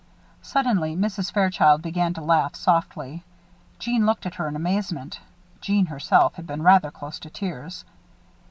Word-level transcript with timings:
Suddenly 0.41 0.95
Mrs. 0.95 1.31
Fairchild 1.31 1.83
began 1.83 2.15
to 2.15 2.21
laugh 2.21 2.55
softly. 2.55 3.23
Jeanne 3.77 4.07
looked 4.07 4.25
at 4.25 4.33
her 4.33 4.47
in 4.47 4.55
amazement. 4.55 5.19
Jeanne 5.61 5.85
herself 5.85 6.33
had 6.33 6.47
been 6.47 6.63
rather 6.63 6.89
close 6.89 7.19
to 7.19 7.29
tears. 7.29 7.85